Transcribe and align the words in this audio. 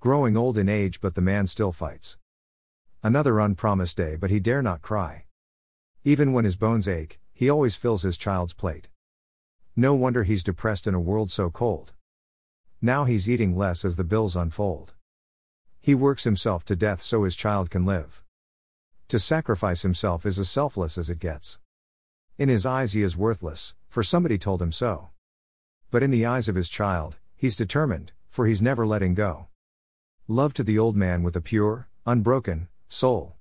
Growing 0.00 0.34
old 0.34 0.56
in 0.56 0.66
age, 0.66 1.02
but 1.02 1.14
the 1.14 1.20
man 1.20 1.46
still 1.46 1.72
fights. 1.72 2.16
Another 3.02 3.38
unpromised 3.38 3.98
day, 3.98 4.16
but 4.16 4.30
he 4.30 4.40
dare 4.40 4.62
not 4.62 4.80
cry. 4.80 5.26
Even 6.04 6.32
when 6.32 6.46
his 6.46 6.56
bones 6.56 6.88
ache, 6.88 7.20
he 7.34 7.50
always 7.50 7.76
fills 7.76 8.00
his 8.00 8.16
child's 8.16 8.54
plate. 8.54 8.88
No 9.76 9.94
wonder 9.94 10.24
he's 10.24 10.42
depressed 10.42 10.86
in 10.86 10.94
a 10.94 11.00
world 11.00 11.30
so 11.30 11.50
cold. 11.50 11.92
Now 12.80 13.04
he's 13.04 13.28
eating 13.28 13.58
less 13.58 13.84
as 13.84 13.96
the 13.96 14.04
bills 14.04 14.36
unfold. 14.36 14.94
He 15.82 15.94
works 15.94 16.24
himself 16.24 16.64
to 16.64 16.76
death 16.76 17.02
so 17.02 17.24
his 17.24 17.36
child 17.36 17.68
can 17.68 17.84
live. 17.84 18.24
To 19.08 19.18
sacrifice 19.18 19.82
himself 19.82 20.24
is 20.24 20.38
as 20.38 20.48
selfless 20.48 20.96
as 20.96 21.10
it 21.10 21.18
gets. 21.18 21.58
In 22.38 22.48
his 22.48 22.64
eyes, 22.64 22.94
he 22.94 23.02
is 23.02 23.18
worthless, 23.18 23.74
for 23.86 24.02
somebody 24.02 24.38
told 24.38 24.62
him 24.62 24.72
so. 24.72 25.10
But 25.90 26.02
in 26.02 26.10
the 26.10 26.24
eyes 26.24 26.48
of 26.48 26.54
his 26.54 26.70
child, 26.70 27.18
he's 27.36 27.54
determined, 27.54 28.12
for 28.30 28.46
he's 28.46 28.62
never 28.62 28.86
letting 28.86 29.12
go. 29.12 29.48
Love 30.30 30.54
to 30.54 30.62
the 30.62 30.78
old 30.78 30.94
man 30.96 31.24
with 31.24 31.34
a 31.34 31.40
pure, 31.40 31.88
unbroken 32.06 32.68
soul. 32.88 33.36